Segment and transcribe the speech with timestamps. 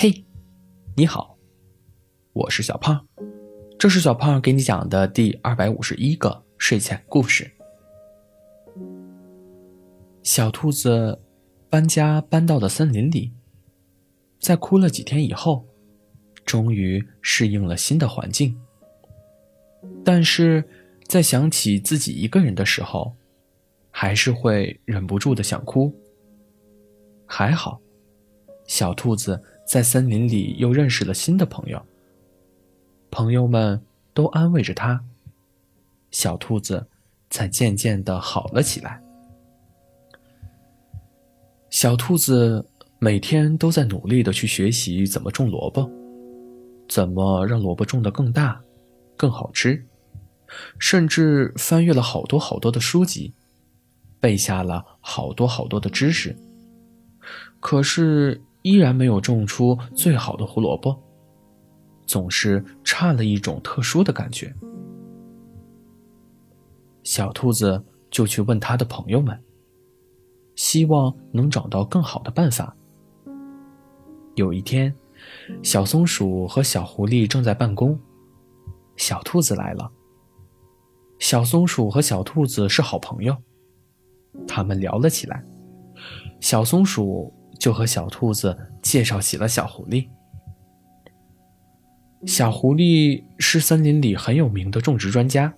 [0.00, 0.24] 嘿，
[0.96, 1.36] 你好，
[2.32, 3.04] 我是小胖，
[3.76, 7.50] 这是小胖给你讲的第二百五十一个睡前故事。
[10.22, 11.20] 小兔子
[11.68, 13.32] 搬家搬到了森林里，
[14.38, 15.66] 在哭了几天以后，
[16.44, 18.56] 终于适应了新的环境。
[20.04, 20.62] 但是
[21.08, 23.16] 在想起自己一个人的时候，
[23.90, 25.92] 还是会忍不住的想哭。
[27.26, 27.80] 还好，
[28.64, 29.42] 小兔子。
[29.68, 31.84] 在森林里又认识了新的朋友，
[33.10, 33.78] 朋友们
[34.14, 35.04] 都安慰着他，
[36.10, 36.86] 小兔子
[37.28, 38.98] 才渐渐的好了起来。
[41.68, 42.64] 小兔子
[42.98, 45.90] 每天都在努力的去学习怎么种萝卜，
[46.88, 48.58] 怎么让萝卜种得更大、
[49.18, 49.84] 更好吃，
[50.78, 53.34] 甚至翻阅了好多好多的书籍，
[54.18, 56.34] 背下了好多好多的知识。
[57.60, 58.40] 可是。
[58.68, 60.94] 依然没有种出最好的胡萝卜，
[62.06, 64.54] 总是差了一种特殊的感觉。
[67.02, 69.42] 小兔子就去问他的朋友们，
[70.54, 72.76] 希望能找到更好的办法。
[74.34, 74.94] 有一天，
[75.62, 77.98] 小松鼠和小狐狸正在办公，
[78.96, 79.90] 小兔子来了。
[81.18, 83.34] 小松鼠和小兔子是好朋友，
[84.46, 85.42] 他们聊了起来。
[86.38, 87.32] 小松鼠。
[87.68, 90.08] 就和小兔子介绍起了小狐狸。
[92.24, 95.52] 小狐狸是森林里很有名的种植专家。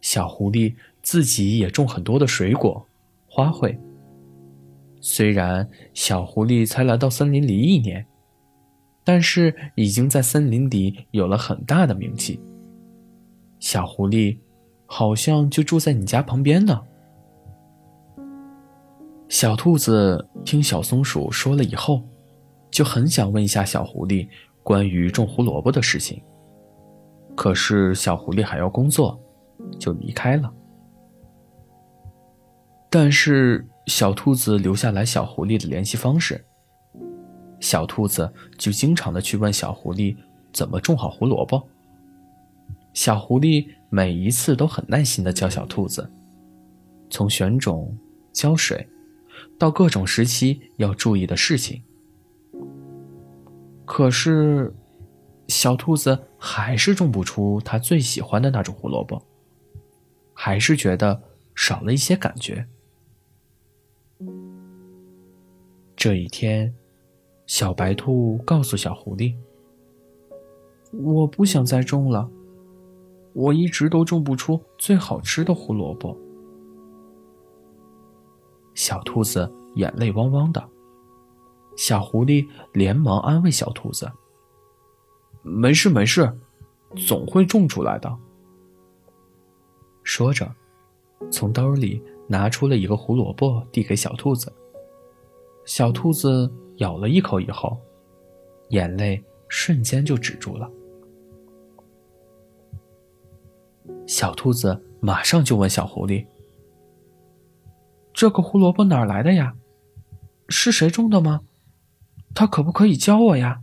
[0.00, 2.86] 小狐狸自己也种很多的水果、
[3.26, 3.78] 花卉。
[5.02, 8.06] 虽然小狐狸才来到森林里一年，
[9.04, 12.40] 但是已经在森林里有了很大的名气。
[13.60, 14.38] 小狐狸
[14.86, 16.80] 好像就住在你家旁边呢。
[19.34, 22.00] 小兔子听小松鼠说了以后，
[22.70, 24.28] 就很想问一下小狐狸
[24.62, 26.22] 关于种胡萝卜的事情。
[27.34, 29.20] 可是小狐狸还要工作，
[29.76, 30.54] 就离开了。
[32.88, 36.40] 但是小兔子留下来小狐狸的联系方式，
[37.58, 40.16] 小兔子就经常的去问小狐狸
[40.52, 41.60] 怎么种好胡萝卜。
[42.92, 46.08] 小狐狸每一次都很耐心的教小兔子，
[47.10, 47.92] 从选种、
[48.32, 48.88] 浇水。
[49.58, 51.82] 到各种时期要注意的事情，
[53.84, 54.74] 可是
[55.48, 59.22] 小兔子还是种不出它最喜欢的那种胡萝卜，
[60.32, 61.22] 还是觉得
[61.54, 62.66] 少了一些感觉。
[65.96, 66.74] 这一天，
[67.46, 69.34] 小白兔告诉小狐狸
[70.92, 72.28] ：“我不想再种了，
[73.32, 76.18] 我一直都种不出最好吃的胡萝卜。”
[78.74, 80.62] 小兔子眼泪汪汪的，
[81.76, 84.10] 小狐狸连忙安慰小兔子
[85.42, 86.32] ：“没事没事，
[87.06, 88.16] 总会种出来的。”
[90.02, 90.52] 说着，
[91.30, 94.52] 从兜里拿出了一个胡萝卜，递给小兔子。
[95.64, 97.78] 小兔子咬了一口以后，
[98.68, 100.70] 眼泪瞬间就止住了。
[104.06, 106.26] 小兔子马上就问小狐狸。
[108.14, 109.56] 这个胡萝卜哪儿来的呀？
[110.48, 111.40] 是谁种的吗？
[112.32, 113.62] 他可不可以教我呀？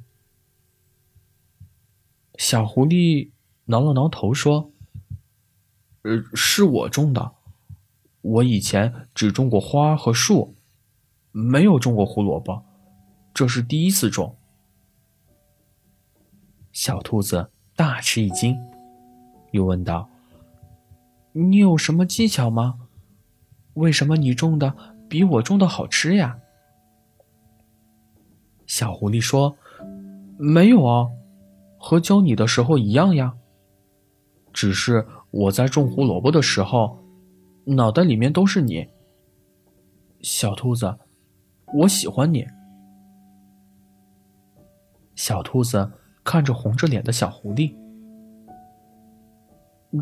[2.37, 3.31] 小狐狸
[3.65, 4.71] 挠了挠头说
[6.03, 7.31] ：“呃，是我种的。
[8.21, 10.55] 我以前只种过花和树，
[11.31, 12.63] 没有种过胡萝卜，
[13.33, 14.35] 这是第一次种。”
[16.73, 18.57] 小兔子大吃一惊，
[19.51, 20.09] 又问道
[21.31, 22.79] ：“你有什么技巧吗？”
[23.75, 24.75] 为什么你种的
[25.07, 26.37] 比我种的好吃呀？
[28.67, 29.57] 小狐狸说
[30.37, 31.09] ：“没有啊，
[31.77, 33.33] 和教你的时候一样呀。
[34.53, 36.99] 只是我在种胡萝卜的时候，
[37.65, 38.87] 脑袋里面都是你。
[40.21, 40.97] 小兔子，
[41.73, 42.47] 我喜欢你。”
[45.15, 45.91] 小兔子
[46.23, 47.75] 看着红着脸的小狐狸，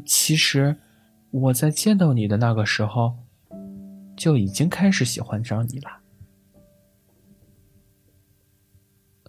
[0.05, 0.77] 其实
[1.31, 3.15] 我在见到你的那个时候。
[4.19, 5.89] 就已经开始喜欢上你了。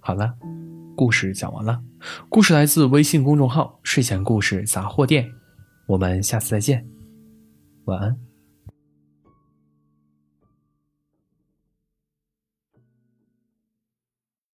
[0.01, 0.35] 好了，
[0.97, 1.81] 故事讲完了。
[2.29, 5.31] 故事来自微信公众号“睡前故事杂货店”，
[5.87, 6.85] 我们下次再见，
[7.85, 8.30] 晚安。